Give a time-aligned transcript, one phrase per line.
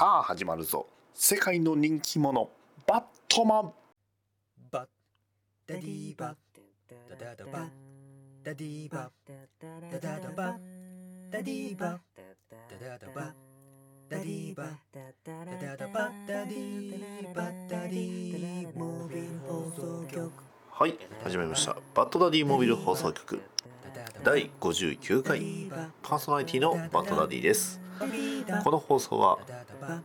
[0.00, 0.86] さあ始まるぞ。
[1.12, 2.48] 世界の人気者
[2.86, 3.72] バットマン。
[4.70, 4.86] バッ
[5.66, 6.34] ダディバ
[7.10, 7.68] ダダダバ
[8.42, 9.10] ダディバ
[9.92, 10.56] ダダダバ
[11.30, 12.00] ダディバ
[12.70, 13.34] ダダダバ
[14.08, 15.00] ダディバダ
[15.34, 20.32] ダダバダディバダディモービル放送局。
[20.70, 21.76] はい始まりました。
[21.94, 23.38] バットダディモービル放送局
[24.24, 25.70] 第59回。
[26.02, 27.80] パーソナリティのバットダディです。
[28.64, 29.38] この放送は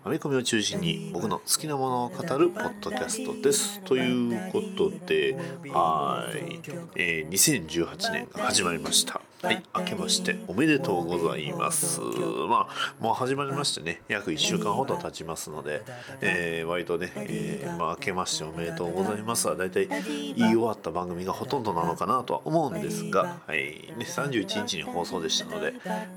[0.04, 3.80] アメコミを中心に僕の好きなものを語るポッドキャストです。
[3.82, 5.38] ということで
[5.70, 6.60] はい、
[6.96, 9.22] えー、2018年が始まりました。
[9.42, 12.00] はい明けましておめでとうございます。
[12.00, 15.84] まあもう始まりましてね約1週間ほど経ちますので、
[16.22, 19.98] えー、割とね、えー、まあ明けましておめでとうございますは大体言
[20.30, 25.74] い終わった番組がほとんどなのかなとは思うんですが、はいね、31日に放送でしたので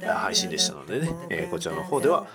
[0.07, 2.27] 配信でしたのでね、えー、こちらの方では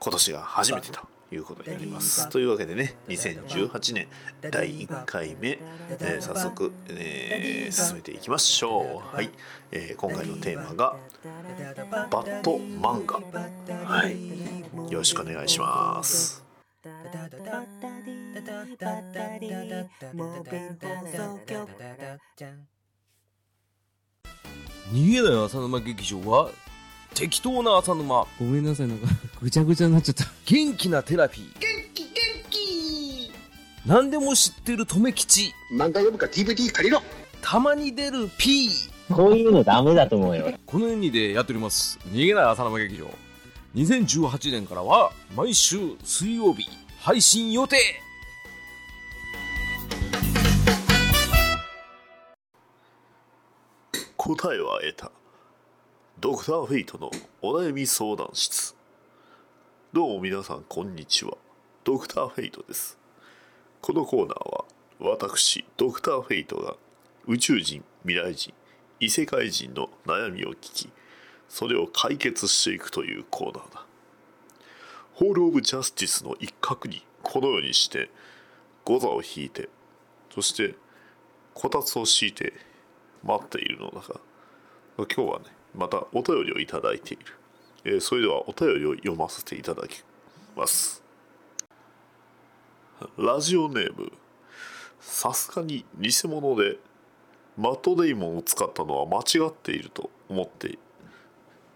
[0.00, 1.00] 今年が初めてと
[1.34, 2.28] いうことになります。
[2.28, 4.08] というわけでね、2018年
[4.50, 5.58] 第1回目、
[6.00, 9.16] えー早速、えー進めていきましょう。
[9.16, 9.30] はい、
[9.70, 10.96] えー今回のテーマが
[12.10, 13.20] バット漫画。
[13.86, 16.42] はい、よろしくお願いします。
[24.92, 26.50] 逃げない浅沼劇場は
[27.14, 28.26] 適当な浅沼。
[28.38, 29.06] ごめんなさい、なんか、
[29.40, 30.26] ぐちゃぐちゃになっちゃった。
[30.46, 31.44] 元気なテラピー。
[31.58, 32.10] 元気元
[32.50, 33.32] 気。
[33.86, 35.52] 何でも知ってる留吉。
[35.72, 37.02] 漫画読むか DVD 借りろ。
[37.40, 38.70] たまに出る P
[39.10, 40.52] こういうのダメだと思うよ。
[40.64, 41.98] このようにでやっております。
[42.12, 43.10] 逃げない浅沼劇場。
[43.74, 46.68] 2018年からは毎週水曜日
[47.00, 47.76] 配信予定。
[54.16, 55.21] 答えは得た。
[56.20, 57.10] ドクターフェイトの
[57.40, 58.76] お悩み相談室。
[59.92, 61.36] どうも皆さんこんにちは。
[61.82, 62.96] ドクターフェイトです。
[63.80, 64.64] このコーナーは
[65.00, 66.76] 私、ドクターフェイトが
[67.26, 68.54] 宇宙人、未来人、
[69.00, 70.90] 異世界人の悩みを聞き、
[71.48, 73.86] それを解決していくというコーナーだ。
[75.14, 78.10] ホール・オブ・ジャスティスの一角にこのようにして、
[78.84, 79.68] ゴザを引いて、
[80.32, 80.76] そして
[81.54, 82.52] こたつを敷いて
[83.24, 84.20] 待っているのだが、
[84.98, 87.24] 今日はね、またお便りをいただいている。
[87.84, 90.02] えーそれではお便りを読ませていただき
[90.56, 91.02] ます。
[93.16, 94.12] ラジオネーム、
[95.00, 96.78] さすがに偽物で
[97.56, 100.78] マットデイモンを使ったのは間違っていると思って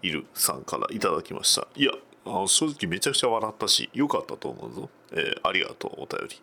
[0.01, 1.67] いるさんからいただきました。
[1.75, 1.91] いや、
[2.25, 4.89] あの正直めちゃくちゃ笑ったし、良かったと思うぞ。
[5.11, 6.39] えーありがとう、お便り。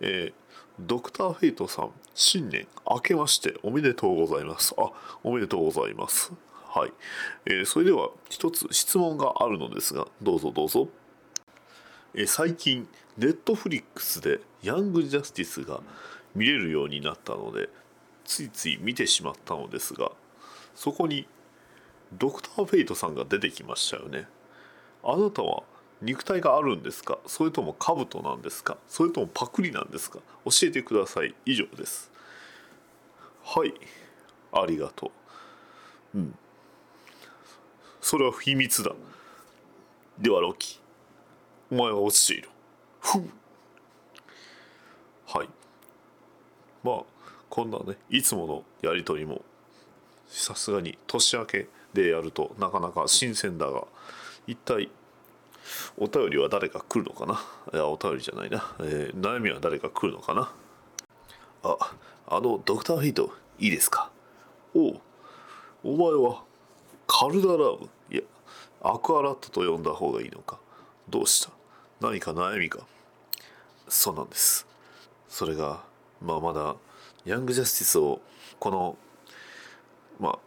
[0.00, 0.32] えー
[0.78, 4.74] ドクターフェイトさん、新年明けましておめでとうございます。
[4.76, 4.90] あ、
[5.22, 6.32] おめでとうございます。
[6.76, 6.92] はい。
[7.46, 10.88] えーそれでは一つ質問があるのですが、どうぞどうぞ。
[12.14, 15.80] えー最近、ネットフリックスでヤングジャスティスが
[16.34, 17.70] 見れるようになったので、
[18.26, 20.12] ついつい見てしまったのですが、
[20.74, 21.26] そこに
[22.12, 24.28] ドクターフェイトさんが出てきましたよね。
[25.02, 25.62] あなたは
[26.02, 27.18] 肉体があるんですか？
[27.26, 28.76] それとも兜なんですか？
[28.86, 30.18] それともパクリなんですか？
[30.44, 31.34] 教えてください。
[31.46, 32.12] 以上です。
[33.42, 33.72] はい。
[34.52, 35.10] ありがと
[36.14, 36.18] う。
[36.18, 36.34] うん。
[38.08, 38.92] それは秘密だ。
[40.20, 40.78] では、ロッキ。
[41.72, 42.48] お前は落ちている。
[43.00, 43.22] ふう。
[45.26, 45.48] はい。
[46.84, 47.02] まあ、
[47.50, 49.42] こんなね、いつものやりとりも、
[50.28, 53.82] さすがに年明けでやるとなかなか新鮮だが、
[54.46, 54.88] 一体、
[55.98, 57.44] お便りは誰か来るのかな？
[57.74, 58.72] いや、お便りじゃないな。
[58.82, 60.52] えー悩みは誰か来るのかな？
[61.64, 61.76] あ、
[62.28, 64.12] あの、ドクターフィート、いいですか？
[64.76, 65.00] おう、
[65.82, 66.45] お前は、
[67.18, 68.22] カルダラーム、いや、
[68.82, 70.58] アクアラットと呼んだ方がいいのか？
[71.08, 71.50] どうした？
[72.06, 72.80] 何か悩みか？
[73.88, 74.66] そうなんです。
[75.26, 75.82] それが、
[76.20, 76.76] まあまだ、
[77.24, 78.20] ヤングジャスティスを、
[78.58, 78.98] この、
[80.20, 80.38] まあ、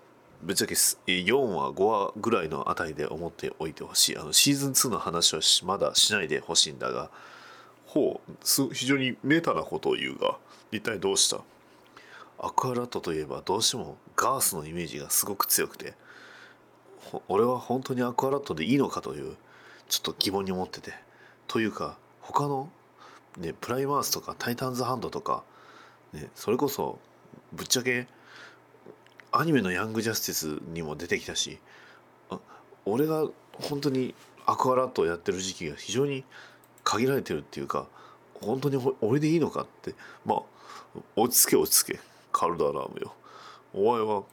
[0.43, 4.17] ぶっちゃけ4話5話ぐらいのあたりで思っておいてほしい。
[4.17, 7.09] あのシーズン2の話はしまだしないでほしいんだが
[7.87, 10.37] ほう非常にメタなことを言うが
[10.71, 11.41] 一体どうした？
[12.39, 15.93] アクアラットといえばどうしてもガースのイメージがすごく強くて
[17.27, 19.35] 俺は本当にアクアラットでいいのかという
[19.87, 20.93] ちょっと疑問に思ってて。
[21.47, 22.69] というか他の、
[23.37, 25.43] ね、プライマースとかタイタンズハンドとか、
[26.13, 26.99] ね、それこそ
[27.51, 28.07] ぶっちゃけ
[29.31, 31.59] アニメのヤングジャスティスにも出てきたし
[32.85, 34.13] 俺が本当に
[34.45, 36.23] アクアラットをやってる時期が非常に
[36.83, 37.87] 限られてるっていうか
[38.41, 39.95] 本当に俺でいいのかって
[40.25, 40.41] まあ
[41.15, 41.99] 落ち着け落ち着け。
[42.31, 43.13] カルダーラームよ。
[43.73, 44.23] お前は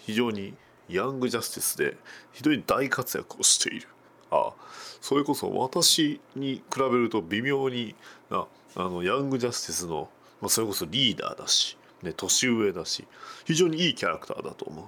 [0.00, 0.54] 非常に
[0.94, 1.96] ヤングジャスティスで
[2.32, 3.88] 非常に大活躍をしている。
[4.30, 4.52] あ
[5.00, 7.94] それこそ私に比べると微妙に
[8.30, 8.46] あ
[8.76, 10.08] あのヤングジャスティスの、
[10.40, 13.06] まあ、それこそリーダーだし、ね、年上だし
[13.44, 14.84] 非常にいいキャラクターだと思う。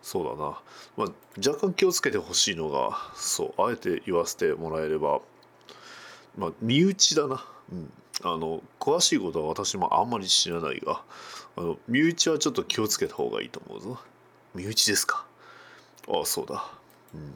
[0.00, 0.60] そうだな、
[0.96, 1.08] まあ、
[1.44, 5.20] 若干気をつけてほしいのがそうあえて言わせてもらえれば
[6.36, 7.92] まあ身内だな、うん、
[8.22, 11.02] あの詳しいことは私もあんまり知らないが
[11.56, 13.98] あの身内はちょっと気をつけた方がいいと思うぞ。
[14.54, 15.27] 身内ですか。
[16.08, 16.64] ああそうだ。
[17.14, 17.34] うん。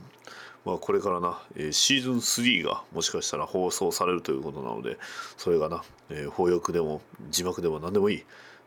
[0.64, 4.98] まあこれからな、えーシーズン3がもしかしたら放送されるということなので
[5.36, 8.24] それがな、えー翻訳でも字幕でも何でもいい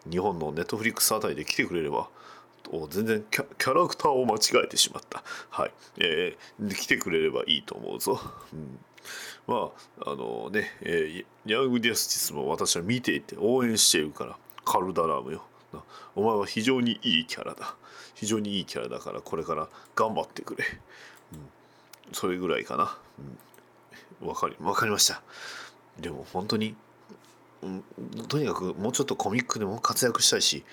[0.10, 2.10] 日本のネットフリックスあたりで来てくれれば
[2.90, 5.24] 全然キャラクターを間違えてしまった。
[5.50, 8.20] はい、えーで来てくれればいいと思うぞ、
[8.54, 8.80] うん、
[9.48, 14.36] まああのね、えーヤング・ジャスティスも私は見ていて応援しているから
[14.66, 15.44] カルダラームよ。
[16.16, 17.76] お前は非常にいいキャラだ。
[18.14, 20.64] 非常にいいキャラだからこれから頑張ってくれ、
[21.34, 21.40] うん、
[22.14, 22.98] それぐらいかな、
[24.22, 25.22] うん、わかりわかりました。
[26.00, 26.76] でも本当に、
[27.62, 27.84] うん、
[28.30, 30.64] とにかくもうちょっとコミックでも活躍したいし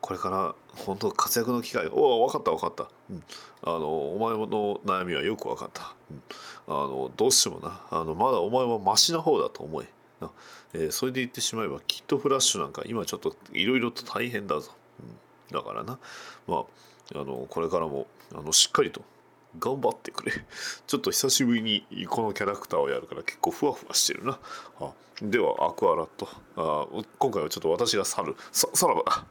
[0.00, 3.22] これから本当活躍の機会おお分かった分かった、うん、
[3.62, 6.22] あのお前の悩みはよく分かった、うん、
[6.66, 7.82] あのどうしてもな。
[7.90, 9.88] あのまだお前はマシな方だと思え、
[10.72, 15.98] えーそれで言ってしまえばきっとフラッシュなんか今ちょっといろいろと大変だぞ、うん、だからな。
[16.46, 16.64] まあ
[17.14, 19.02] あのこれからもあのしっかりと
[19.58, 20.32] 頑張ってくれ。
[20.86, 24.38] ちょっと久しぶりにこのキャラクターをやるから結構ふわふわしてるな。
[24.80, 24.92] あ
[25.22, 26.28] ではアクアラット。
[26.56, 26.86] あ
[27.18, 28.36] 今回はちょっと私が去る。
[28.52, 29.02] ささらば。
[29.04, 29.26] だ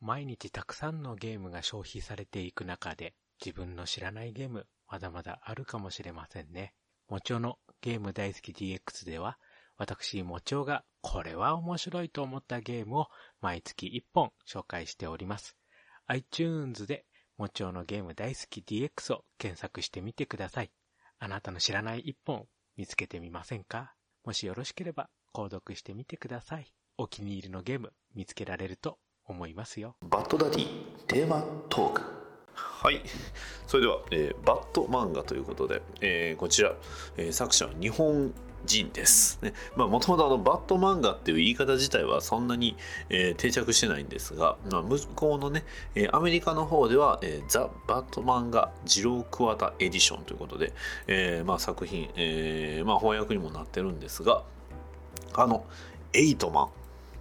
[0.00, 3.14] 毎日たくさんのゲームが消費されていく中で、
[3.44, 6.72] 自分の知らないゲーム、まだまだあるかもしれませんね。
[7.08, 9.38] もちおのゲーム大好き DX では、
[9.78, 13.06] 私、もちおがこれは面白いと思ったゲームを
[13.40, 15.56] 毎月1本紹介しております。
[16.06, 17.04] iTunes で
[17.36, 20.70] もちおのゲーム大好き DX を検索してみてください。
[21.18, 23.94] あなたの知らない1本見つけてみませんか？
[24.24, 26.72] もしよろしければ購読してみてください。
[26.98, 29.96] お気に入りのゲーム見つけられると思いますよ。
[30.00, 30.66] バットダディ
[31.06, 32.15] テーマトーク
[32.56, 33.02] はい。
[33.66, 36.74] それでは、えーバットマンガということで、えーこちら、
[37.16, 38.32] えー作者は日本
[38.64, 39.38] 人です。
[39.42, 39.52] ね。
[39.76, 42.76] まあもともとあのバットマンガっていう言い方自体はそんなに、
[43.10, 45.64] え定着してないんですが、まあ、向こうのね、
[45.94, 50.72] えアメリカの方では、え The バットマンガ二郎桑田 Edition ということで、
[51.06, 54.42] えまあ、作品、えまあ、翻訳にもなってるんですが
[55.34, 55.64] あの
[56.12, 56.70] エイトマ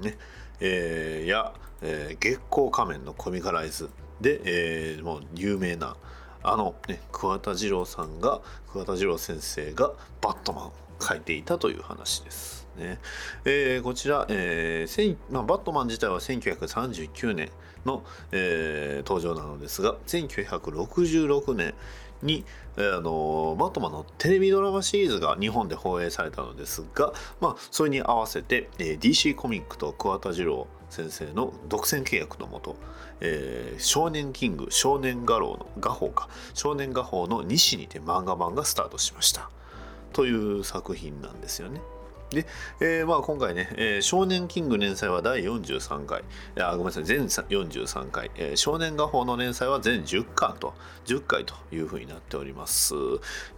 [0.01, 0.05] ン。
[0.05, 0.17] ね。
[0.59, 3.89] えや、え月光仮面のコミカライズ。
[4.21, 5.95] で、えーもう有名な
[6.43, 8.41] あの、ね、桑田二郎さんが
[8.71, 9.91] 桑田二郎先生が
[10.21, 12.67] バットマンを描いていたという話です。
[12.77, 12.99] ね
[13.45, 17.49] えーこちら、えーまあ、バットマン自体は1939年
[17.85, 21.73] の、えー登場なのですが1966年
[22.21, 22.45] に、
[22.77, 32.75] えーあのバットマンのテレビドラマシリーズが日本で放映されたのですが、まあ、それに合わせて、えー DC コミックと桑田二郎先生の独占契約のもと、
[33.21, 39.49] えー少年キング少年画廊の画報か少年画報の西にて漫画版がスタートしました
[40.13, 41.81] という作品なんですよね。
[42.31, 42.45] で、
[42.81, 46.23] えーまあ、今回ね、えー少年キング連載は第43回、
[46.59, 50.73] あごめんなさい、全43回、えー少年画報の連載は全10巻と、
[51.05, 52.95] 10回というふうになっております。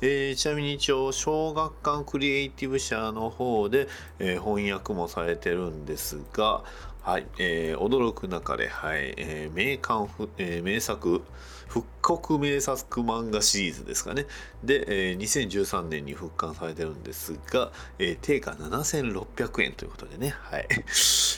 [0.02, 3.88] えーちなみに一応、小学館クリエイティブ社の方で、
[4.20, 6.64] えー翻訳もされてるんですが、
[7.08, 11.22] はい、えー驚く中で、はい、えー名刊ふ、えー名作、
[11.70, 14.26] 復刻名作漫画シリーズですかね。
[14.62, 20.68] で、えー2013年に復刊されてるんですが、えー定価7600円ということでね、はい。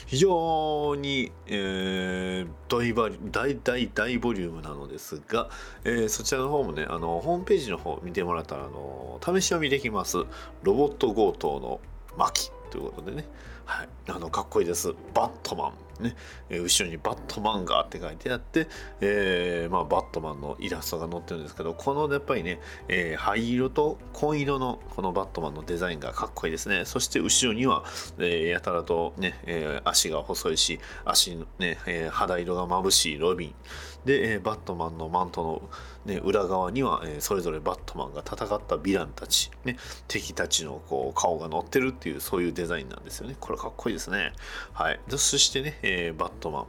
[0.06, 5.50] 非常に、えー大バリ大大大ボリュームなのですが、
[5.84, 10.16] えーそちらの方もね、あの、ホームページの方見てもらったら、あの、試し読みできます。
[10.64, 11.80] ロボット強盗の
[12.16, 13.28] 巻ということでね、
[13.70, 14.92] はい、あのかっこいいです。
[15.14, 16.16] バットマン、ね
[16.48, 18.66] え後ろにバットマンガーって書いてあって、
[19.00, 22.58] えーまあ、バットマンのイラストが載ってるんですけど、このやっぱりね、
[22.88, 26.84] えー灰色と紺色のこのバットマンのデザインがかっこいいですね。
[26.84, 27.84] そして後ろには、
[28.18, 33.54] えやたらとね、え足が細いし、足のね、え肌色が眩しいロビン。
[34.04, 35.62] で、えーバットマンのマントの、
[36.06, 39.76] ね、裏側には、えーそれぞれバットマンが戦ったヴィランたち、ね、
[40.08, 43.36] 敵たちのこう顔が乗ってるっていうそういうデザインなんですよね。
[43.38, 44.32] これかっこいいですね。
[44.72, 45.00] はい。
[45.08, 46.66] そしてね、えーバットマン。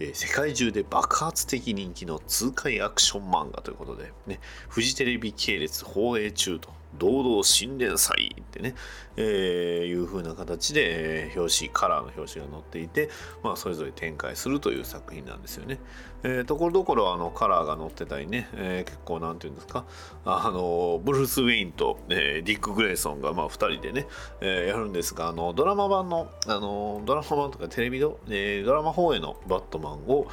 [0.00, 8.74] えー世界中で爆発的人気の痛快アクション漫画ということで、ね、フジテレビ系列放映中と、堂々新連載ってね、
[9.16, 13.08] えーいう風な形で、えー表紙、カラーの表紙が載っていて、
[13.42, 15.78] まあ、それぞれ展開するという作品なんですよね。
[16.22, 19.84] えーところどころあのカラーが載ってたりね、えー結構なんていうんですか、
[20.24, 24.06] あのブルース・ウェインと、えーディック・グレイソンがまあ2人でね、
[24.40, 30.26] えーやるんですが、あのドラマ版の、あのドラマ版とかテレビの、えードラマ放映のバットマンを、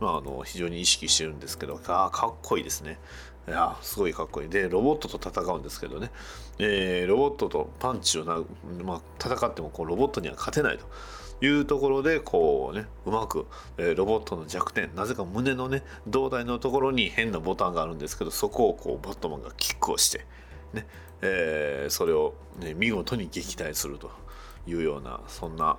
[0.00, 2.98] まあ、あの非常に意識してるんですけど、あかっこいいですね。
[3.48, 4.48] いやすごいかっこいい。
[4.48, 6.10] で、ロボットと戦うんですけどね、
[6.58, 8.42] えーロボットとパンチをな、
[8.84, 10.84] まあ、戦ってもこうロボットには勝てないと。
[11.42, 20.24] いうところでこうねうまく、えーロボットの弱点なぜか胸のね胴体のところに変なボタンがあるんですけどそこをこうバットマンがキックをして
[20.72, 20.86] ね、
[21.20, 24.10] えーそれを、ね、見事に撃退すると
[24.66, 25.76] いうようなそんな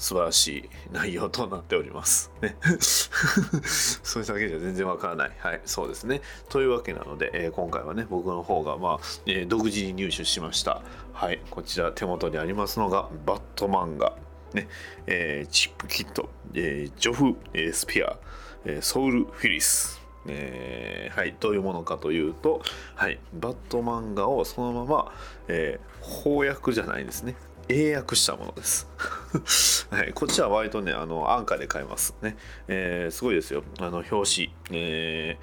[0.00, 2.32] 素晴らしい内容となっております。
[2.40, 2.56] ね。
[3.60, 5.30] それだけじゃ全然わからない。
[5.38, 6.22] はい、そうですね。
[6.48, 10.80] というわけなので、えー今回はね、僕の方が、まあ、えー独自に入手しました。
[11.12, 14.16] はい、こちら手元にありますのが、バットマンガ。
[14.54, 14.68] ね、
[15.06, 18.16] えーチップキット、えージョフ、えスピア、
[18.64, 20.00] えーソウル・フィリス。
[20.26, 22.62] えーはい、どういうものかというと、
[22.94, 25.12] はい、バット漫画をそのまま、
[25.48, 27.34] えー翻訳じゃないですね
[27.70, 28.88] 英訳したものです、
[29.90, 32.36] はい、こっちは割とねあの安価で買えますね、
[32.68, 33.62] えーすごいですよ。
[33.78, 35.38] あの表紙、え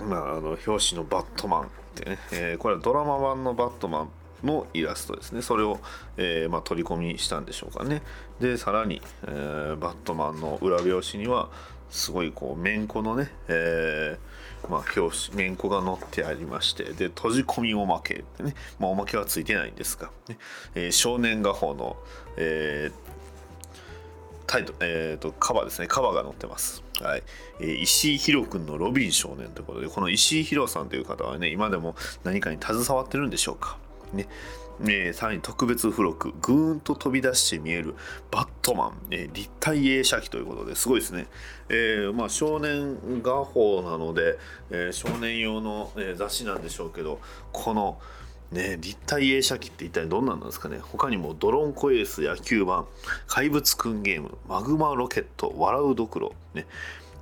[0.00, 4.10] ーまあ、あの表紙のバットマンってね、えーこれはドラマ版のバットマン
[4.42, 5.42] のイラストですね。
[5.42, 5.80] それを、
[6.16, 8.02] えーまあ、取り込みしたんでしょうかね。
[8.40, 11.50] でさらに、えーバットマンの裏表紙には
[11.88, 14.33] すごいこうめんこのね、えー
[14.68, 20.38] まあ、表紙めんこが載ってありましてで閉じ込みおまけってね、まあ、おまけはついてないんですが、ね
[20.74, 21.96] えー少年画報の、
[22.36, 23.14] えー
[24.46, 27.22] タイトえー、とカバーですねカバーが載ってます、はい。
[27.60, 33.78] えー石井宏君のロビン少年ということでこの石井宏さんという方はね今でも何かに携わってるんでしょうか。
[34.12, 34.28] ね。
[34.82, 37.94] えーさらに特別付録ぐーんと飛び出して見える
[38.30, 41.26] バットマン、えー立体映写機ということですごいですね、
[41.68, 44.38] えーまあ、少年画報なので、
[44.70, 47.20] え少年用の、え雑誌なんでしょうけど
[47.52, 47.98] この
[48.52, 50.78] ね、立体映写機って一体どんなんなんですかね。
[50.78, 52.86] 他にもドロンコエース野球版
[53.26, 56.66] 怪物くんゲームマグマロケット笑うドクロね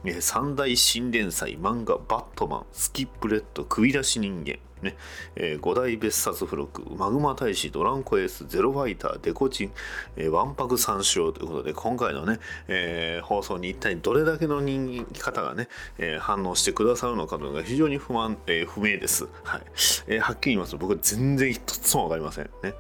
[0.05, 4.59] えー三大新連載漫画バットマンスキップレッド首出し人間。
[4.83, 4.97] ね。
[5.37, 9.73] えー五大別冊付録マグマ大使ドランコエースゼロファイターデコチン、
[10.17, 19.63] えー、わんぱく三章ということで今回のね、えー放送に一体どれだけの人気方がね、えー反応してくださるのかというのが非常に不満、えー不明です、はい。
[20.09, 22.75] えーはっきり言いますと僕は全然一つもわかりませんね。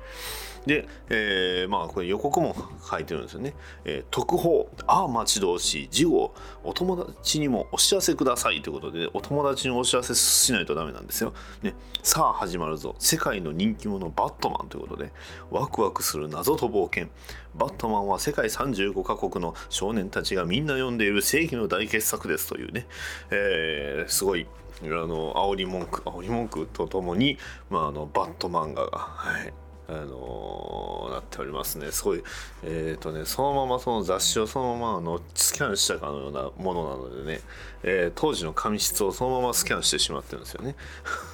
[0.66, 2.54] で、えーまあこれ予告も
[2.88, 3.54] 書いてるんですよね。
[3.84, 11.32] えー特報、ああ待ち遠しい、事後、お友達にもお知らせくださいということで、お友達にお知らせしないとダメなんですよ。
[11.62, 15.12] ね、さあ始まるぞ、世界の人気者バットマンということで、
[15.50, 17.08] ワクワクする謎と冒険。
[17.54, 22.86] バットマンは世界35カ国の少年たちがみんな読んでいる正義の大傑作ですというね、
[23.30, 24.46] えーすごい
[24.82, 27.38] あの煽り文句煽り文句とともに、
[27.70, 29.52] まあ、あのバット漫画が、はい、
[29.92, 31.92] あのーなっておりますね。
[31.92, 32.22] すごい、
[32.62, 37.40] えっ、とね、そのままその雑誌をそのままのスキャンしたかのようなものなのでね、
[37.82, 40.74] えー当時の紙質をそのままスキャンしてしまってるんですよね。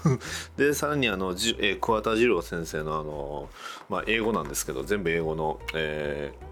[0.56, 3.48] で、さらにあの、じえー桑田二郎先生のあの、
[3.88, 6.48] まあ、英語なんですけど、全部英語の、えー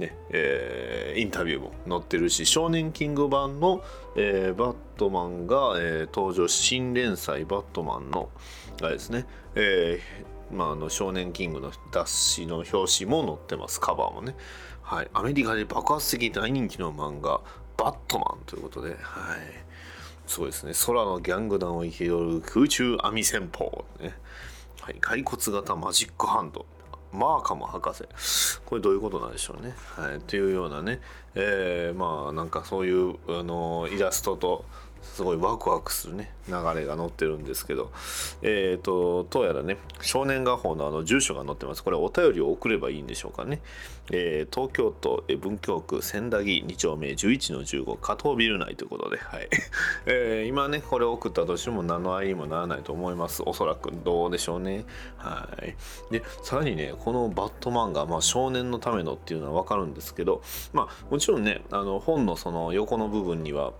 [0.00, 3.82] ねえーインタビューも載ってるし少年キング版の、
[4.14, 8.28] えーバットマンが、えー登場新連載バットマンの
[8.82, 9.24] あれですね、
[9.54, 10.00] え
[10.50, 13.80] まあ、あの少年キングの雑誌の表紙も載ってます。
[13.80, 14.34] カバーもね、
[14.82, 17.40] はい、アメリカで爆発的大人気の漫画
[17.76, 18.98] バットマンということで、はい、
[20.26, 20.72] すごいですね。
[20.86, 24.14] 空のギャング団を彩る空中網戦法、ね。
[24.80, 26.64] はい、骸骨型マジックハンド。
[27.12, 28.04] マーカム博士。
[28.66, 29.74] これどういうことなんでしょうね。
[29.96, 31.00] はい、というようなね、
[31.34, 34.64] えーまあなんかそういうあのイラストと
[35.14, 37.90] すごいワクワクするね流れが載ってるんですけど。
[38.42, 41.82] えっ、とどうやらね少年画報のあの住所が載ってます。
[41.82, 43.60] これお便りを送ればいいんでしょうかね、
[44.10, 49.48] えー東京都文京区千駄木2丁目11の15加藤ビル内ということで、はい。
[50.06, 53.42] えー今ねこれ送ったとしても何の愛にもならないと思います。
[53.44, 54.84] おそらくどうでしょうね。
[55.16, 55.74] はい。
[56.10, 63.72] でさらにねこのバットマンが、まあ、少年のためのっていうのは分かるんですけどまあもちろんねあの本のその横の部分には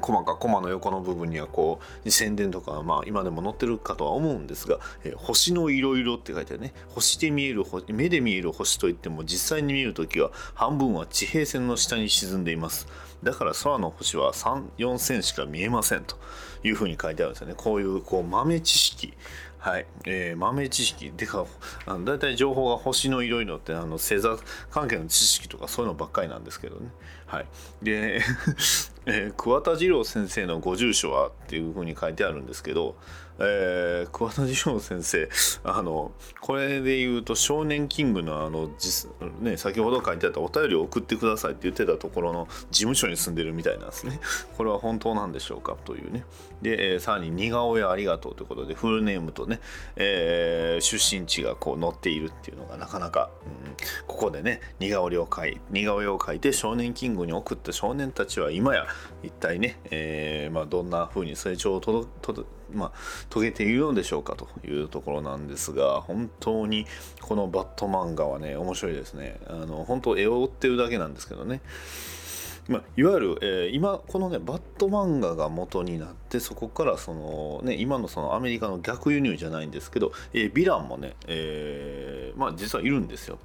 [0.00, 6.72] コマかコマの横の部分にはこう宣伝とかまあ今でも載ってるかとは思うんですが「えー星のいろいろ」って書いてあるね。
[6.88, 12.86] 星で見える目で見える星といっても実際に見るときは半分は地平線の下に沈んでいます。
[13.22, 16.16] だから空の星は34線しか見えませんと
[16.62, 17.54] いうふうに書いてあるんですよね。
[17.56, 19.14] こういうこう豆知識。
[19.58, 21.12] はい、えー豆知識。
[21.16, 21.44] でか
[21.86, 24.36] あの大体情報が星のいろいろってあの星座
[24.70, 26.90] 関係の知識とかそういうのばっかりなんですけどね。
[27.26, 27.46] はい。
[27.82, 28.22] で、
[29.10, 32.94] えー桑田二郎先生のご住所はっていうふうに書いてあるんですけど、
[33.38, 35.28] えー桑田二郎先生
[35.64, 38.70] あのこれで言うと少年キングのあの、
[39.40, 44.20] ね、先ほど書いてあったお便りを送ってくださいって言ってたところの事務所に住んでるみたいなんですね。
[44.56, 46.24] これは本当なんでしょうかというね。
[46.62, 49.60] で、えーさらに似顔絵ありがとうということでフルネームとね、
[49.96, 53.76] えー出身地がこう載っているっていうのがなかなか、うん
[54.06, 58.86] ここでね似顔絵を描い似顔絵を描いて少年キングに送った少年たちは今や
[59.22, 62.92] 一体ね、えーまあ、どんな風に成長をとどとどまあ、
[63.30, 66.86] 遂げているのでしょうかというところなんですが本当に
[67.20, 71.60] このバット漫画はね面白いですねあの本当絵を追ってるだけなんですけどね
[72.68, 83.38] まあ、いわゆる、えー今このねバット漫画が元になってそこからその、ね、今のそのアメリカの逆輸入じゃないんですけど、えーヴィランもね、えーまあ、実はいるんですよ。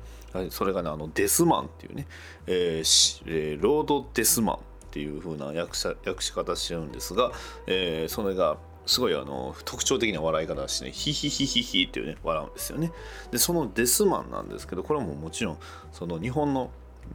[0.49, 2.07] それがねあのデスマンっていうね、
[2.47, 4.59] えーえーロード・デスマンっ
[4.91, 7.31] ていう風な訳し訳し方しちゃうんですが、
[7.65, 12.91] えーそれがすごいあの特徴的な笑い方してねヒヒヒヒヒっていうね笑うんですよね。
[13.31, 15.57] でそのデスマンなんですけどこれももちろん
[15.91, 16.69] その日本の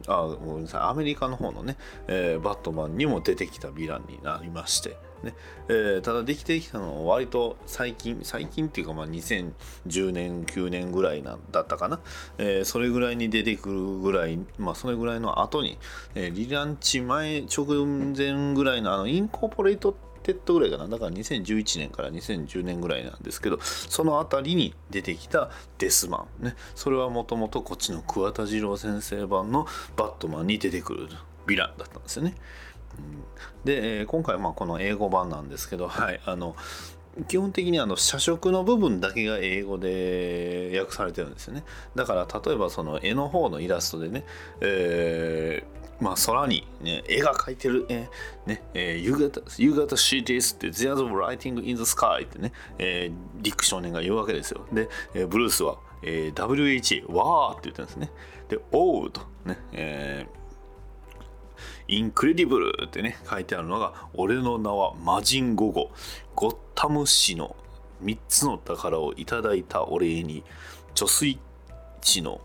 [0.07, 1.75] あごめんなさいアメリカの方のね、
[2.07, 5.33] えーバットマンにも出てきたヴィランになりまして、ね
[5.67, 11.99] えーただできてきたのは割と最近最近っていうかまあ2010年9年ぐらいなんだったかな、
[12.37, 15.77] えーそれぐらいに出てくるぐらいまあそれぐらいの後に、
[16.15, 17.65] えーリローンチ前直
[18.15, 20.87] 前ぐらいのあの Incorporated ぐらいかな。
[20.87, 26.45] だから2011年から2010年ぐらいなんですけどその辺りに出てきたデスマン。
[26.45, 26.55] ね。
[26.75, 31.07] それはもともとこっちの桑田二郎先生版のバットマンに出てくる
[31.47, 32.35] ヴィランだったんですよね。
[32.97, 33.65] うん。
[33.65, 36.55] で、今回まあこの英語版なんですけど、はい、あの
[37.27, 41.63] 基本的にあの写植の部分だけが英語で訳されてるんですよね。
[41.95, 44.25] だから例えばその絵の方のイラストでね、
[44.61, 54.65] えーまあ空に、ね、絵が描いてる、えーねえー、夕方夕方 see this って There's a writing in the sky ってね、えーディック少年が言うわけですよ。
[54.71, 58.11] で、えーブルースは、えー WHA わーって言ってるんですね。
[58.49, 60.39] で O とね、えー
[61.89, 65.91] incredible ってね書いてあるのが「俺の名は魔人ゴーゴー
[66.35, 67.55] ゴッタム市の
[68.03, 70.43] 3つの宝をいただいたお礼に
[70.93, 71.39] 貯水
[72.01, 72.41] 池の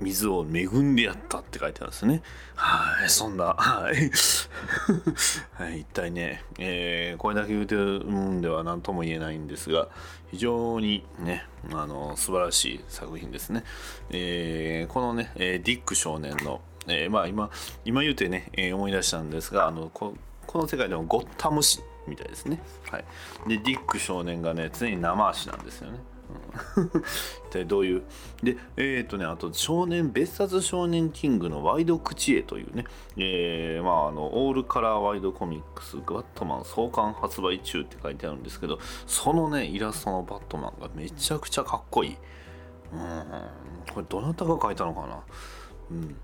[0.00, 2.22] 水を恵んでやった」って書いてあるんですね
[2.54, 4.10] はいそんなはい、
[5.62, 9.88] はい、一体ね、えーこれだけ言うてるんでは何とも言えないんですが
[10.30, 13.64] 非常にねあの素晴らしい作品ですね、
[14.10, 17.50] えーこのね、えーディック少年のえーまあ今
[17.84, 20.14] 今言うてね、えー思い出したんですがあのこ
[20.46, 22.60] この世界でもゴッタム市みたいですね。
[22.90, 23.04] はい、
[23.48, 25.98] でディック少年がね常に生足なんですよね。
[27.48, 28.02] 一体どういう？
[28.42, 32.84] でえっ、とねあと少年別冊少年キングのワイド口絵というね、
[33.16, 42.16] えーまああのオールカラーワイドコミックスバットマン創刊発売中って書いてあるんですけどそのねイラストのバットマンがめちゃくちゃかっこいい。
[42.92, 43.24] うん
[43.94, 45.20] これどなたが描いたのかな？
[45.90, 46.16] うん。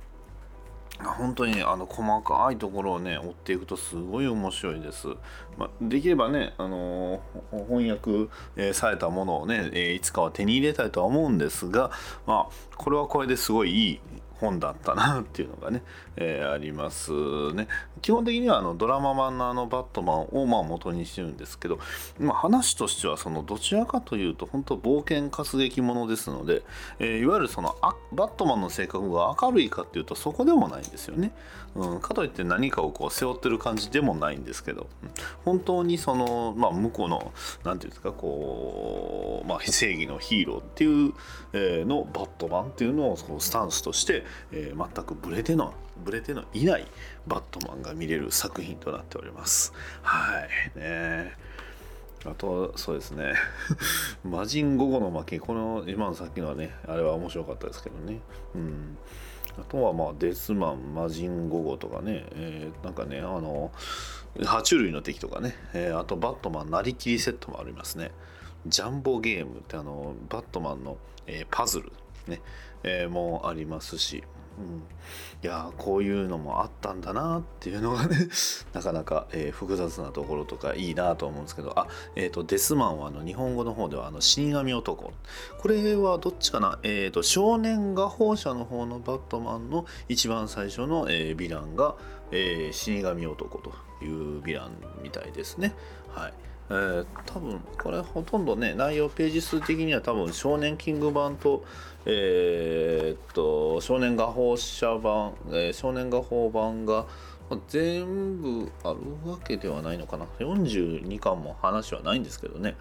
[1.04, 5.08] 本当にあの細かいところをね追っていくとすごい面白いです。
[5.58, 11.90] まあ、できればね、あのー翻訳、えーされたものをね、えーいつかは手に入れたいとは思うんですが、
[12.26, 14.00] まあ、これはこれですごいいい
[14.40, 15.82] 本だったなっていうのがね、
[16.16, 17.12] えーあります
[17.52, 17.68] ね。
[18.02, 21.78] 基本的にはあのドラマ版のあのバットマンをまあ元にしてるんですけど、
[22.18, 26.62] まあ、話としてはそのどちらかというと本当冒険活劇ものですので、
[26.98, 31.32] えーいわゆるそのあバットマンの性格が明るいかっていうとそこでもないんですよね。
[31.74, 34.86] うん、かといって何かをこう背負ってる感じでもないんですけど、
[35.44, 37.32] 本当にその、まあ、向こうの
[37.64, 41.12] 何ていうんですかこう、まあ、正義のヒーローっていう、
[41.52, 46.86] えーのバットマンっていうのをそのスタンスとして、えー全くブレてのブレてのいない
[47.26, 49.72] バットマンが見れる作品となっております。
[50.02, 50.40] は
[50.74, 50.78] い。
[50.78, 51.32] ね。
[52.24, 53.34] あとそうですね。
[54.24, 58.20] 魔人午後の負けこの今のさっきのはねあれは面白かったですけどね。
[58.54, 58.98] うん。
[59.58, 63.72] あとはまあデスマン魔人午後とかね、えーなんかねあの
[64.38, 68.10] 爬虫類の敵とかね、えーあとバットマンなりきりセットもありますね。
[68.66, 71.92] ジャンボゲームってあのバットマンの、えーパズル
[72.26, 72.40] ね、
[72.86, 74.24] えーもありますし
[74.58, 74.82] うん、
[75.42, 78.16] いやこういうのもあったんだなっていうのがね
[78.72, 85.12] なかなか、えー複雑なところとかいいなと思うんですけどあえっ、とデスマンはあの日本語の方ではあの死神男。
[85.58, 86.78] これはどっちかな？
[86.82, 91.96] えっ、と少年画報社の方のバットマンの一番最初の、えヴィランが、
[92.30, 93.70] え死神男と
[94.02, 94.72] いうヴィラン
[95.02, 95.74] みたいですね。
[96.08, 96.34] はい。
[96.70, 101.64] えー多分これほとんどね内容ページ数的には多分少年キング版と
[102.06, 107.06] えーと少年画報社版、えー少年画報版が
[107.68, 110.26] 全部あるわけではないのかな。
[110.40, 112.74] 42巻も話はないんですけどね、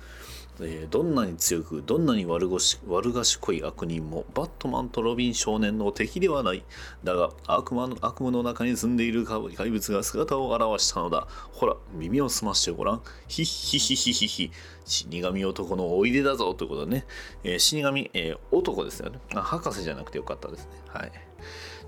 [0.61, 6.63] えーどんなに強くどんなに悪ごし悪賢い悪人もバットマンとロビン少年の敵ではない。
[7.03, 11.27] だが悪魔の悪夢の中に住んでいる怪物が姿を現したのだ。
[11.51, 13.01] ほら耳を澄ましてごらん。
[13.27, 14.51] ヒッヒヒヒヒヒ
[14.85, 17.05] 死神男のおいでだぞということでね、
[17.43, 19.19] えー死神、えー男ですよね。
[19.33, 20.71] あ博士じゃなくてよかったですね。
[20.87, 21.11] はい。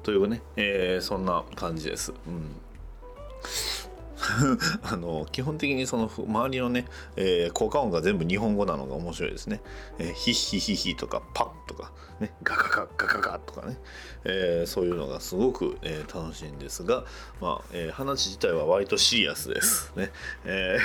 [0.03, 2.11] というね、えーそんな感じです。
[2.27, 2.51] うん。
[4.83, 9.61] あの基本的にその周りのね、えー効果音が全部日本語なのが面白いですね。
[9.99, 13.77] えーヒッヒヒヒとかパッとか、ね、ガガガガガガとかね、
[14.25, 17.05] えーそういうのがすごく、えー楽しいんですが、
[17.41, 20.11] まあえー話自体は割とシリアスですね。
[20.45, 20.77] え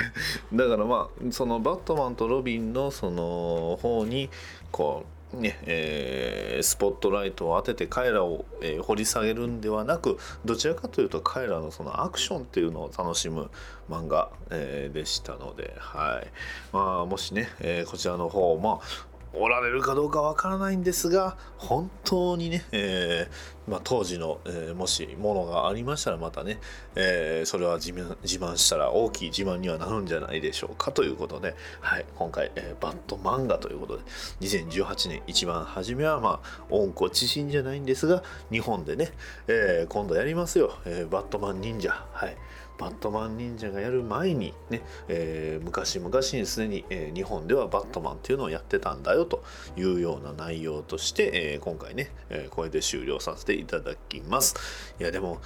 [0.53, 4.29] ーだからまあそのバットマンとロビンのその方に
[4.71, 13.49] こうねえースポットライトを当てて彼らを、えー掘り下げるんではなくどちらかというと彼らのそのアクションっていうのを楽しむ
[13.89, 16.27] 漫画、えーでしたので、はい。
[16.71, 26.59] まあ、もしね、えこちらの方、まあ、おられるかどうかわからないんですが本当にね、えーまあ、当時の、えーもしものがありましたらまたね、
[26.95, 34.03] えーそれは自慢したら大きい自慢にはなるんじゃないでしょうかということで、はい、今回、えバット漫画ということで
[34.41, 39.11] 2018年一番初めはまあ温故知新じゃないんですが日本でね、
[39.47, 42.05] え今度やりますよ、えバットマン忍者。
[42.11, 42.35] はい。
[42.83, 49.41] バットマン忍者がやる前にね、えー昔々にすでに、えー日本ではバットマンっていうのをやってたんだよと
[49.77, 54.55] いうような内容として、えー今回ね、えーこれで終了させていただきます。
[54.99, 55.39] いやでも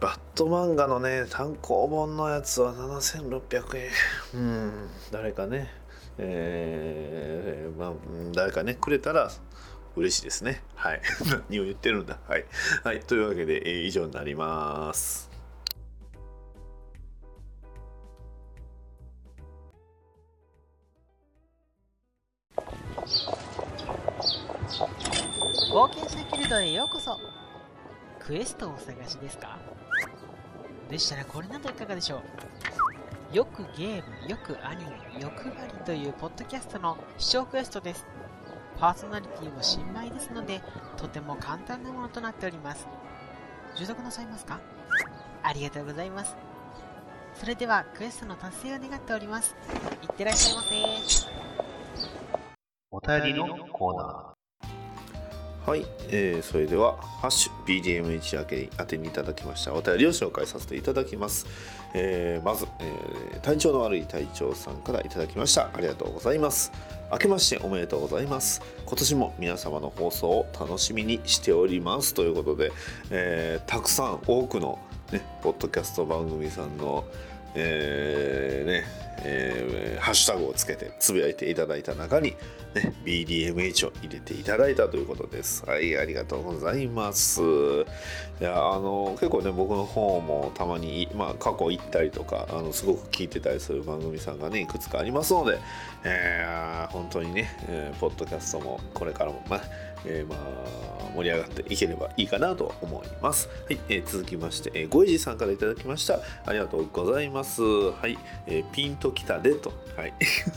[0.00, 3.90] バット漫画のね単行本のやつは7600円。
[4.34, 4.72] うん
[5.10, 5.72] 誰かね
[6.18, 7.92] えーまあ
[8.34, 9.30] 誰かねくれたら
[9.96, 10.62] 嬉しいですね。
[10.74, 11.00] はい。
[11.48, 12.18] 何を言ってるんだ。
[12.28, 12.44] はい、
[12.84, 15.29] はい、というわけで、えー以上になります。
[26.50, 27.16] 険者ギルドへようこそ
[28.18, 29.56] クエストをお探しですか？
[30.88, 32.22] でしたらこれなどいかがでしょ
[33.32, 38.04] うよくゲーム、よくアニメ、欲張りというポッドキャストの視聴クエストです。
[38.80, 40.60] パーソナリティも新米ですので、
[40.96, 42.88] とても簡単なものとなっております。
[43.76, 44.58] 受読なさいますか？
[45.44, 46.34] ありがとうございます。
[47.34, 49.54] それではクエストの達成を願っております。
[50.02, 50.70] いってらっしゃいませ。
[52.90, 54.39] お便りのコーナー
[55.66, 59.74] はい、えーそれでは「ハッシュ BDMH 明けに宛てにいただきました。
[59.74, 61.46] お便りを紹介させていただきます、
[61.94, 65.70] えーまず、えー体調の悪い隊長さんからいただきました。
[65.72, 66.72] ありがとうございます。
[67.12, 68.62] 明けましておめでとうございます。
[68.86, 72.14] 今年も皆様の放送を楽しみにしております。
[72.14, 72.72] ということで、
[73.10, 74.78] えーたくさん多くの
[75.12, 77.04] ねポッドキャスト番組さんの
[77.54, 78.84] えーね
[79.22, 82.30] えーハッシュタグをつけてつぶやいていただいた中に、
[82.74, 85.64] ね、BDMH を入れていただいたということです。
[85.66, 87.42] はい、ありがとうございます。
[87.42, 87.44] い
[88.40, 95.58] や、あの、結構ね、僕の方もたまに、まあ、過去行ったりとか、あの、すごく聞いてたりする番組さんがね、いくつかありますので、
[96.04, 99.60] えー本当にね、えーポッドキャストもこれからも、まあ、
[100.04, 103.48] えーまあ、盛り上がっていければいいかなと思います。
[103.66, 106.20] はい、えー続きまして、えー、ごいじさんからいただきました。
[106.46, 107.62] ありがとうございます。
[107.62, 109.72] はい、えーピンときたでと。
[109.96, 110.14] はい。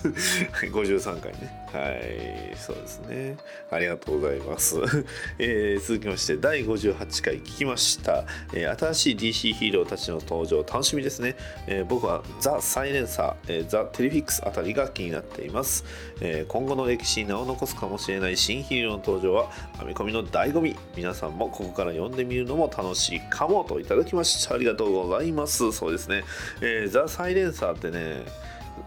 [0.71, 1.62] 53回ね。
[1.73, 3.35] はい、そうですね。
[3.71, 4.75] ありがとうございます。
[5.39, 8.25] えー続きまして、第58回聞きました。
[8.53, 11.35] えー新しい DC ヒーローたちの登場、楽しみですね。
[11.65, 15.83] えー僕はザ・サイレンサー、えーザ・テレフィックスあたりが気になっています。
[16.21, 26.23] えー今後の歴史に名を残すかもしれない新ヒーローの登場は編み込みの醍醐味皆さんもここから読んでみるのも楽しいかもといただきましたありがとうございますそうですね、
[26.61, 28.21] えーザ・サイレンサーってね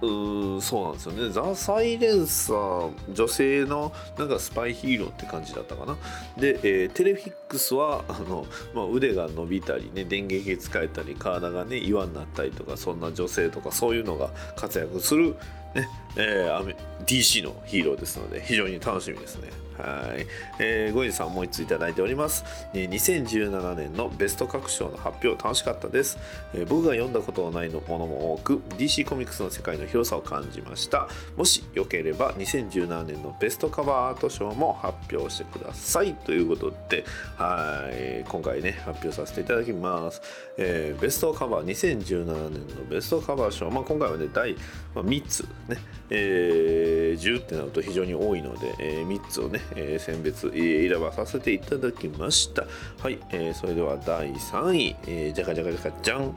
[0.03, 1.31] うそうなんですよね。
[1.31, 5.97] ザ・サイレンサー女性のなんかスパイヒーローって感じだったかな。
[6.37, 15.37] で、えーテレフィックスはあの、まあ、腕が伸びたりね電撃使えたり体がね岩になったりとかそんな女性とかそういうのが活躍する、
[15.75, 16.77] ねえー
[17.07, 19.49] DC のヒーローですので非常に楽しみですね。
[19.79, 20.27] はい、
[20.59, 26.19] えー、ゴイジさんもう一ついただいております、えー2017年のベスト各賞の発表楽しかったです、
[26.55, 31.09] えー僕が読んだことのないものも多く DC コミックスの世界の広さを感じました。
[31.37, 36.15] もしよければ2017年のベストカバーアート賞も発表してください。
[36.15, 37.05] ということで
[37.37, 38.25] はい。
[38.27, 40.23] 今回ね発表させていただきます、
[40.57, 44.57] えーベストカバー2017年のベストカバー賞、まあ、今回はね第
[44.95, 45.77] 3つね、
[46.11, 52.65] えー10ってなると非常に多いので、え3つをね、えー選別、え選ばさせていただきました。
[53.01, 56.37] はい、えそれでは第3位、えーじゃかじゃかじゃかじゃん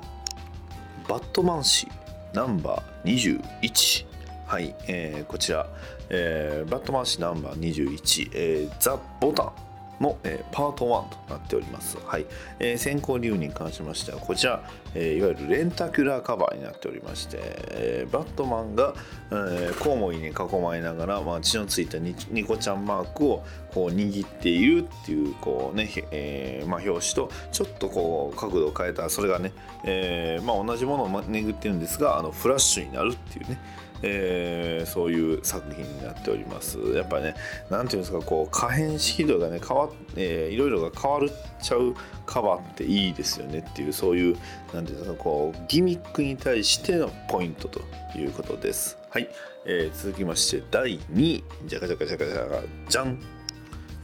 [1.08, 1.88] バットマン誌
[2.34, 4.06] ナンバー21
[4.48, 5.68] はい、えこちら、
[6.10, 9.69] えバットマン誌ナンバー21、えザ・ボタン。
[10.00, 11.98] の、えーパート1となっております。
[12.06, 12.26] はい
[12.60, 14.62] えー先行理由に関しましてはこちら、
[14.96, 18.94] えーいわゆるレンタキュラーカバーになっておりまして、えーバットマンが、
[19.32, 33.60] えーコウモリに囲まれながら、まあ、血のついたニコちゃんマークをこう握っているっていうこうね、えーまあ、表紙とちょっとこう角度を変えたそれがね、えーまあ、同じものを巡ってるんですがあのフラッシュになるっていうね
[34.02, 36.78] えーそういう作品になっております。
[36.94, 37.36] やっぱね
[37.70, 41.22] なんていうんですかこう可変式度がね変わ、えーいろいろが変わっ
[41.62, 41.94] ちゃう
[42.26, 44.38] カバーっていいですよねっていうそういう
[44.74, 47.82] なんていうんですかこうギミックに対してのポイントと
[48.18, 48.98] いうことです。
[49.10, 49.30] はい、
[49.66, 51.44] えー続きまして第2位。
[51.66, 53.20] じゃかじゃかじゃかじゃかじゃん。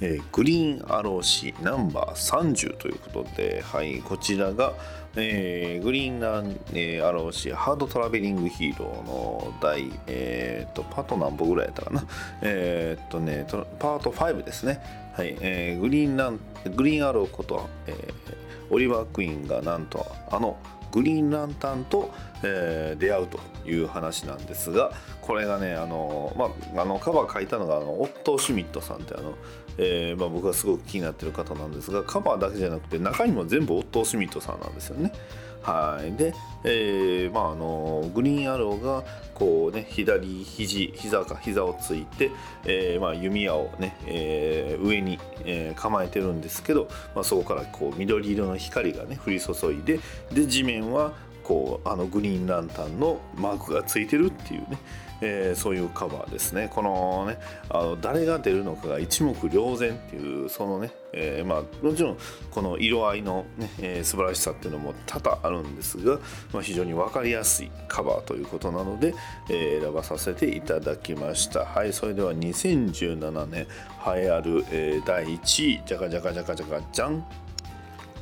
[0.01, 4.73] えーグリーンアロー誌ナンバー30ということで、はい、こちらが、
[5.17, 12.03] えーグリーンラン、えーアロー誌 Hard Traveling Hero の第、えー、とパート何本ぐらいやったかな、
[12.41, 14.81] えーっとね、トパート5ですね、
[15.13, 16.39] はいえーグリーンラン
[16.75, 18.13] グリーンアローこと、えー
[18.71, 20.57] オリバー・クイーンがなんとあの
[20.91, 22.11] グリーンランタンと、
[22.43, 29.33] えー出会うという話なんですがこれがねあの、まあ、あのカバー書いたのがあのオットー・シュミットさんってあの、
[29.77, 35.11] えーまあ、僕がすごく気になってる方なんですがカバーだけじゃなくて中にも全部オットー・シュミットさんなんですよね。
[35.61, 42.29] はい、で、えーまあ、あのグリーンアローがこうね左肘膝か膝をついて、
[42.65, 49.99] えーまあ、弓矢をね、えー上に、えー構えてるんですけど、まあ、そこからこう緑色の光がね降り注いで
[50.31, 54.77] で地面はこうあのグリーンランタンのマークがついてるっていうね、
[55.27, 56.69] えーそういうカバーですね。
[56.73, 57.37] このね
[57.69, 62.17] あの誰が出るのかが一目瞭然っていうそのね、えーまあもちろん
[62.51, 66.19] この色合いの、ねえー素晴らしさっていうのも多々あるんですが、
[66.53, 69.13] まあ、非常に分かりやすいカバーということなので、
[69.49, 71.65] えー選ばさせていただきました。
[71.65, 77.25] はいそれでは2017年栄えある、えー第1位じゃかじゃかじゃかじゃかじゃん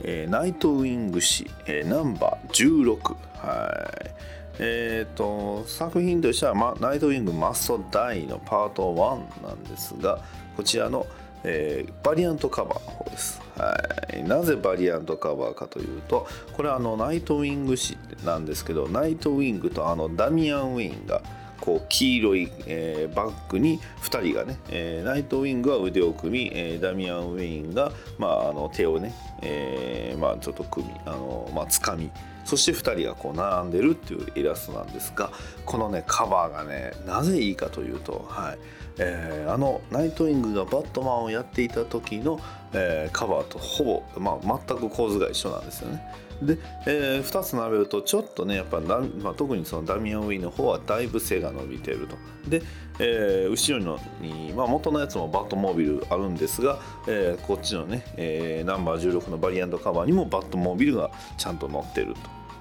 [0.01, 4.32] えーナイトウィング誌、えーナンバー16はい。
[4.59, 10.19] えー、と作品としては、ま、ナイトウィングマストダイのパート1なんですが
[10.55, 11.07] こちらの、
[11.43, 13.75] えーバリアントカバーの方です、は
[14.15, 21.21] い、なぜバリアントカバーかというとこれはあのナイトウィング誌なんですけどナイトウィングとあのダミアン・ウィンが
[21.63, 32.11] こう黄色い、えーバッグに2人がね、えーナイトウィングは腕を組み、えーダミアン・ウィンが、まあ、あの手をね、えーまあ、ちょっと組みあの、まあ、掴み
[32.43, 35.31] そして2人がこう並んでるっていうイラストなんですが
[35.65, 38.57] このねカバーがねなぜいいかというと、はい
[38.99, 42.41] えーあのナイトウィングがバットマンをやっていた時の、
[42.73, 46.03] えーカバーとほぼ、まあ、全く構図が一緒なんですよね。
[46.45, 52.15] で、え2つ並べるとちょっとねやっぱ、まあ、特にそのダミアン・ウィンの方はだいぶ背が伸びてると
[52.47, 52.61] で、
[52.99, 62.15] えー後ろに、まあ、元のやつもバットモービルあるんですが、えーこっちのね、えーナンバー16のバリアントカバーにもバットモービルがちゃんと乗ってる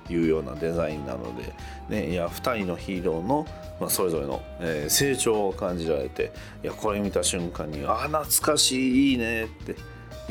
[0.07, 1.55] というようなデザインなので、
[1.89, 3.47] ね、いや2人のヒーローの、
[3.81, 9.77] まあ、それぞれの、えー成長を感じられていやこれ見た瞬間にああ懐かしいいいねって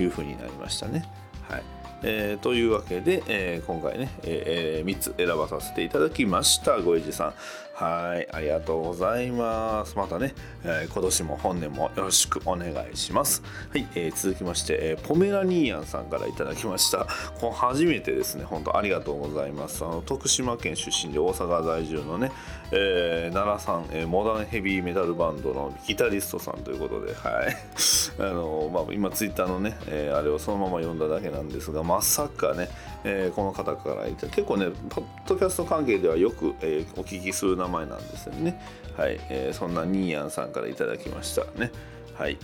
[0.02, 1.06] いう風になりましたね。
[1.50, 6.80] はいえーというわけで、えー今回ね、え3つ選ばさせていただきました。
[6.80, 7.34] ごえじさん。
[7.82, 9.98] はいありがとうございます。
[9.98, 13.42] またね、えー今年も本年もよろしくお願いします。
[13.72, 17.08] はい、えー続きまして、えーポメラニーヤンさんからいただきました。
[17.40, 18.44] この初めてですね。
[18.44, 19.84] 本当ありがとうございます。
[19.84, 22.32] あの徳島県出身で大阪在住のね、
[22.72, 27.58] えー奈良さん、えーモダンヘビーメタルバンドのギタリストさんということではい。
[28.22, 32.70] あの、まあ、今ツイッターのね、えーあれをそのまま読んだだけなんですがまさかね、
[33.04, 38.62] えーこの方からいた結構ねポッドキャスト関係ではよく、えーお聞きする名前なんですよね。
[38.98, 41.72] はい、えーそんなニーヤンさんからいただきましたね。
[42.16, 42.38] はい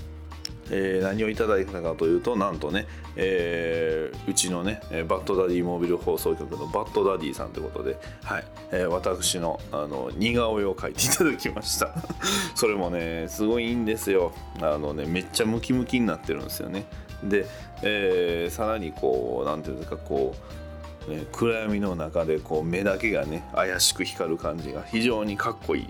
[0.69, 11.93] えー何をいただいたかというとなんとね、えーうちのねバッドダディモービル放送局のバッドダディさんということで、はいえー私のあの似顔絵を描いていただきました。
[12.55, 14.33] それもねすごいいいんですよ。
[14.61, 16.85] あのねめっちゃムキムキになってるんですよね。
[17.23, 17.45] で、
[17.81, 20.66] えーさらにこうなんていうんですかこう
[21.07, 25.83] ね、暗闇の中でこう目だけがね怪しく光る感じが非常にかっこいい。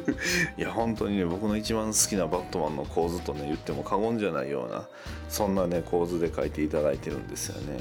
[0.56, 4.86] いや本当にね僕の一番好きなバットマンの構図とね言っても過言じゃないような
[5.28, 7.78] そんなね構図で描いていただいてるんですよね。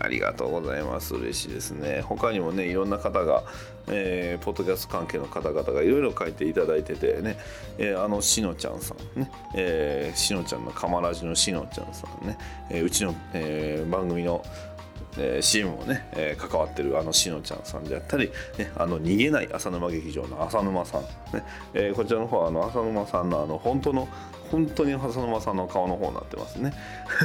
[0.00, 1.14] ありがとうございます。
[1.16, 2.02] 嬉しいですね。
[2.02, 3.42] 他にもねいろんな方が、
[3.88, 7.36] えーポッドキャスト関係の方々がいろいろ書いていただいててね、
[7.78, 12.38] えーあのしのちゃんさんね、えーしのちゃんのカマラジのしのちゃんさんね、
[12.70, 14.44] えーうちの、えー番組の
[15.16, 21.08] えー CM もね、えー関わってるあのしのちゃんさんであったり、ね、あの逃げない浅沼劇場の浅沼さん、ね
[21.74, 24.08] えーこちらの方はあの浅沼さんのあの本当の
[24.50, 26.72] 本当に浅沼さんの顔の方になってますね。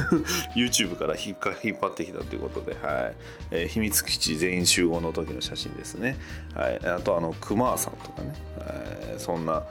[0.54, 3.14] YouTube から引っ引っ張ってきたということで、はい。
[3.50, 6.16] えー秘密基地全員集合の時の写真ですね、
[6.54, 9.62] はい、あとあの熊さんとかね、えーそんな、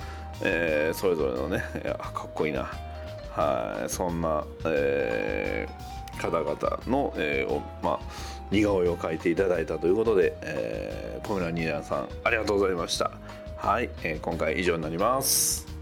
[0.41, 1.63] えーそれぞれのね
[1.95, 2.71] かっこいいな。
[3.31, 7.99] はい、そんな、えー方々の、えーおまあ、
[8.51, 13.11] 似顔絵を描いていただいたということで、えー小村ニーナさんありがとうございました。
[13.55, 15.72] はい、えー今回以上になります。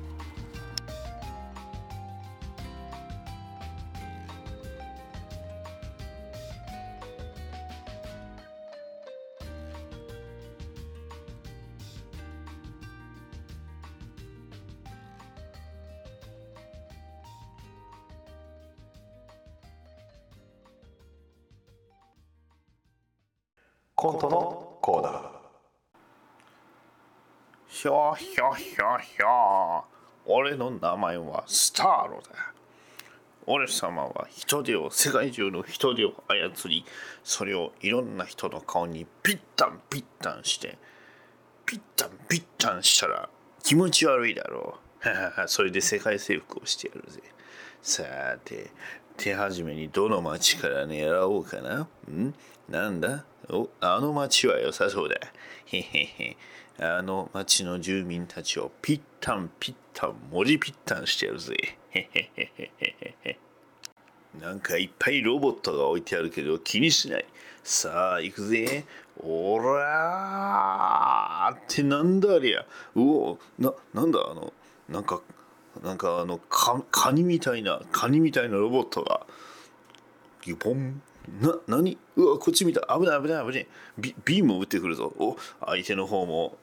[27.82, 29.84] ひょひょひょひょ
[30.28, 32.54] 俺の名前はスターロだ。
[33.48, 36.86] 俺様は人手を世界中の人手を操り
[37.24, 40.78] それをいろんな人の顔にピッタンピッタンして
[41.66, 43.28] ピッタンピッタンしたら
[43.64, 45.48] 気持ち悪いだろう。
[45.48, 47.20] それで世界征服をしてやるぜ。
[47.82, 48.04] さ
[48.46, 48.70] て
[49.22, 51.88] 手始めにどの町から狙おうかな？
[52.12, 52.34] ん？
[52.68, 53.24] なんだ？
[53.52, 55.16] おあの町は良さそうだ。
[55.68, 56.38] へへへ。
[56.80, 61.56] あの町の住民たちをピッタンピッタン文字ピッタンしてやるぜ。
[61.92, 63.38] へへへへへへ。
[64.42, 67.26] なんかいっぱいロボットが置いてあるけど気にしない。
[67.64, 68.86] さあ、行くぜ。
[69.20, 72.66] おらーってなんだありゃ。
[72.96, 74.20] うお、な、なんだ？
[74.20, 74.52] あの、
[74.90, 75.22] なんか、
[75.84, 79.26] なんかあの、カニみたいな、カニみたいなロボットが、
[80.44, 81.02] ギュポン。
[81.40, 81.98] な、何？
[82.16, 82.82] うわ、こっち見た。
[82.82, 83.68] 危ない危ない危ない。
[83.98, 85.14] ビビームを打ってくるぞ。
[85.18, 86.58] お、相手の方も、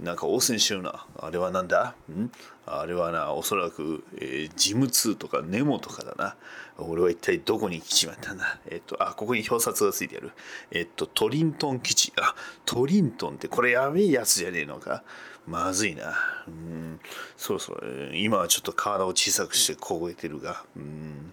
[0.00, 1.06] なんか応戦しような。
[1.18, 1.94] あれはなんだ？
[2.10, 2.30] ん？
[2.66, 6.36] あれはな、おそらく、えージム2とかネモとかだな。
[6.78, 10.32] 俺は一体どこに来ちまったんだえっと、あ、ここに表札がついてある。
[10.72, 12.12] えっと、トリントン基地。
[12.20, 15.04] あ、トリントンってこれやべえやつじゃねえのか。
[15.46, 16.14] まずいな。
[16.48, 17.00] うん、
[17.36, 17.80] そろそろ、
[18.12, 20.64] 今はちょっと体を小さくして凍えてるが。
[20.76, 21.32] うん。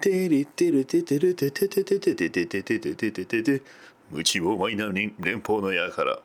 [0.00, 3.62] てれてれててれてててててててててててててて
[4.10, 6.20] 無知もマイな連連邦の矢から。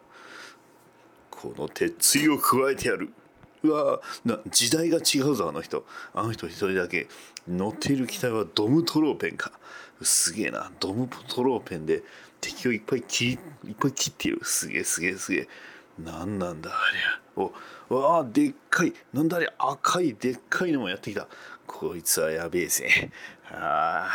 [1.32, 3.14] この鉄槌を加えてやる。
[3.64, 5.86] うわな時代が違うぞあの人。
[6.14, 7.08] あの人一人だけ
[7.48, 9.52] 乗っている機体はドムトローペンか。
[10.02, 10.72] すげえな。
[10.80, 12.04] ドムトローペンで
[12.42, 13.40] 敵をいっぱい切いっ
[13.80, 14.40] ぱい切っている。
[14.44, 15.48] すげえすげえすげえ。
[16.00, 16.74] なんなんだあ
[17.38, 17.50] りゃ
[17.90, 18.94] おわあでっかい。
[19.14, 21.28] なんだあれ赤いでっかいのもやってきた。
[21.68, 23.12] こいつはやべえぜ。
[23.52, 24.12] ああ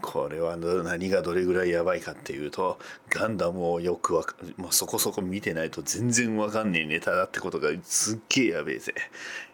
[0.00, 2.78] これは何がどれぐらいやばいかっていうと
[3.10, 8.94] ガンダムをよくわか、まあ、そこそこ見てないと全然わかんねえネタだってことがすっげえやべえぜ。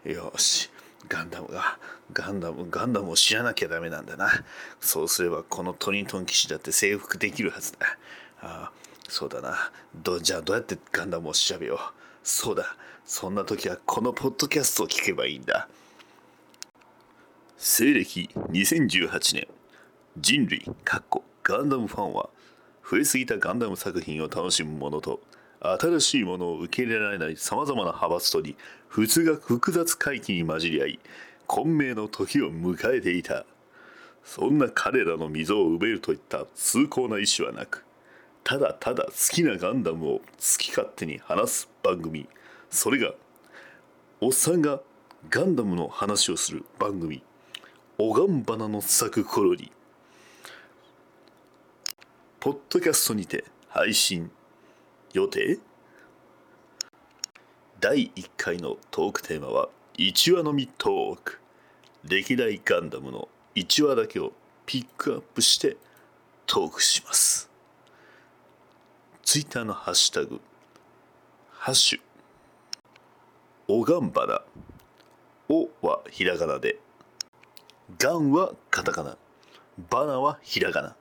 [0.04, 0.70] よし。
[1.08, 1.78] ガンダムが
[2.12, 4.30] ガンダムガンダムを知らなきゃダメなんだな。
[4.80, 7.78] そうすればこのトリントン騎士だって征服できるはずだ。
[8.40, 8.72] ああ
[9.08, 9.70] そうだな。
[9.94, 11.78] どじゃあどうやってガンダムを調べよう。
[12.22, 12.76] そうだ。
[13.06, 15.68] そんな時はこのポッドキャストを聞けばいいんだ。
[17.56, 19.57] 西暦2018年。
[20.20, 22.28] 人類かっこガンダムファンは
[22.88, 25.20] 増えすぎたガンダム作品を楽しむ者と
[25.60, 28.56] 新しいものを受け入れられないさまざまな派閥とに
[28.88, 31.00] 普通が複雑回帰に混じり合い
[31.46, 33.44] 混迷の時を迎えていた。
[34.24, 37.86] そんな彼らの溝を埋めるといった崇高な意志はなく
[38.44, 40.22] ただただ好きなガンダムを好
[40.58, 42.28] き勝手に話す番組。
[42.68, 43.14] それが
[44.20, 44.80] おっさんが
[45.30, 47.22] ガンダムの話をする番組
[47.96, 49.72] 「おがんばなの咲く頃に」
[52.48, 54.30] ポッドキャストにて配信
[55.12, 55.58] 予定？
[57.78, 61.40] 第1回のトークテーマは1話のみトーク。
[62.04, 64.32] 歴代ガンダムの1話だけを
[64.64, 65.76] ピックアップして
[66.46, 67.50] トークします。
[69.22, 70.40] ツイッターのハッシュタグ
[71.50, 72.00] ハッシュ。
[73.68, 74.40] おがんばな
[75.50, 76.78] おはひらがなで。
[77.98, 79.18] ガンはカタカナ。
[79.90, 80.96] バナはひらがな。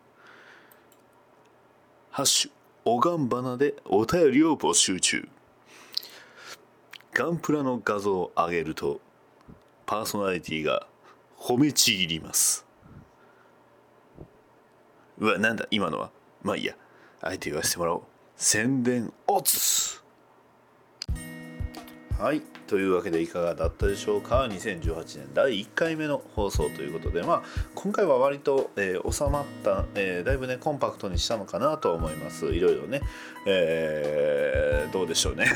[2.18, 2.52] ハッシュ
[2.84, 5.30] おがんばなでお便りを募集中。
[7.14, 9.00] ガンプラの画像を上げると
[9.86, 10.88] パーソナリティが
[11.38, 12.66] 褒めちぎります。
[15.20, 16.10] うわなんだ今のは？
[16.42, 16.74] まあいいや。
[17.22, 18.02] あえて言わせてもらおう。
[18.36, 20.02] 宣伝オツ
[22.18, 22.42] はい。
[22.68, 27.44] というわけでいかがだったでしょうか？2018年第1回目の放送ということでまあ
[27.76, 32.48] 今回は割と、えー収まった、えーだいぶねコンパクトにしたのかなと思います。
[32.48, 33.02] いろいろね、
[33.46, 35.48] えーどうでしょうね。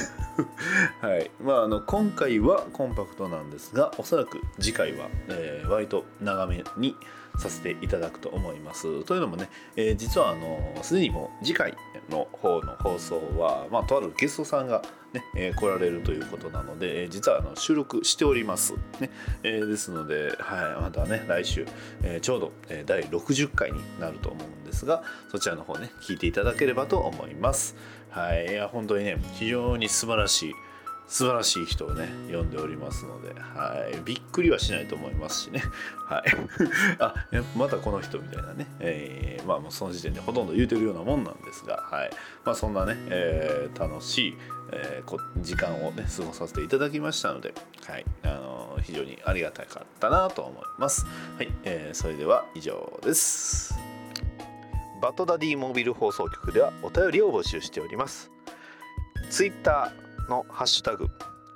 [1.01, 1.31] はい。
[1.41, 6.95] まああの今回はコンパクトなんですがおそらく次回は、えー割と長めに
[7.37, 9.03] させていただくと思います。
[9.05, 11.75] というのもね、えー実はあのすでにもう次回
[12.09, 14.81] の方の放送は、まあ、とあるゲストさんが、
[15.13, 19.09] ねえー来られるということなので、えー実はあの収録しております、ね
[19.43, 21.65] えーですので、はい、またね来週、
[22.03, 27.75] えーちょうど、えー第60回になると思うんですがそちらの方ね聞いていただければと思います。
[28.09, 30.53] はいいや本当にね非常に素晴らしい
[31.11, 35.61] 素晴らしい人をね呼んでおりますので、はい、びっくりはしないと思いますしね、
[36.07, 36.23] はい、
[36.99, 42.11] あやまたこの人みたいなね、えーまあもうその時点でほとんど言うてるようなもんなんですが、はい。
[42.45, 44.37] まあ、そんなね、えー楽しい、
[44.71, 47.53] えーこ時間をね過ごさせていただきましたので、
[47.85, 48.05] はい。
[48.23, 51.05] あのー非常にありがたかったなと思います。
[51.37, 53.75] はい、えーそれでは以上です。
[55.01, 58.31] バトダディモビル放送局ではお便りを募集しております。
[59.29, 61.07] ツイッターのハッシュタグ、